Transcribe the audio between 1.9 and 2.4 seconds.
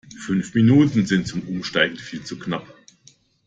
viel zu